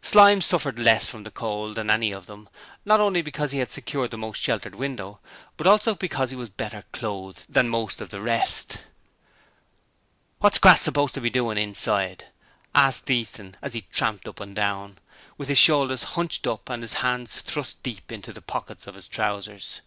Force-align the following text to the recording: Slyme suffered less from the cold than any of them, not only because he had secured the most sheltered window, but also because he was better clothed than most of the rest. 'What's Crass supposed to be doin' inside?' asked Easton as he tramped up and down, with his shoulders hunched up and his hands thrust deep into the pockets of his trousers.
Slyme 0.00 0.40
suffered 0.40 0.78
less 0.78 1.08
from 1.08 1.24
the 1.24 1.30
cold 1.32 1.74
than 1.74 1.90
any 1.90 2.12
of 2.12 2.26
them, 2.26 2.48
not 2.84 3.00
only 3.00 3.20
because 3.20 3.50
he 3.50 3.58
had 3.58 3.68
secured 3.72 4.12
the 4.12 4.16
most 4.16 4.40
sheltered 4.40 4.76
window, 4.76 5.18
but 5.56 5.66
also 5.66 5.96
because 5.96 6.30
he 6.30 6.36
was 6.36 6.50
better 6.50 6.84
clothed 6.92 7.46
than 7.52 7.68
most 7.68 8.00
of 8.00 8.10
the 8.10 8.20
rest. 8.20 8.76
'What's 10.38 10.58
Crass 10.58 10.82
supposed 10.82 11.14
to 11.14 11.20
be 11.20 11.30
doin' 11.30 11.58
inside?' 11.58 12.26
asked 12.76 13.10
Easton 13.10 13.56
as 13.60 13.72
he 13.74 13.80
tramped 13.92 14.28
up 14.28 14.38
and 14.38 14.54
down, 14.54 14.98
with 15.36 15.48
his 15.48 15.58
shoulders 15.58 16.04
hunched 16.14 16.46
up 16.46 16.70
and 16.70 16.82
his 16.84 16.92
hands 17.02 17.40
thrust 17.40 17.82
deep 17.82 18.12
into 18.12 18.32
the 18.32 18.40
pockets 18.40 18.86
of 18.86 18.94
his 18.94 19.08
trousers. 19.08 19.80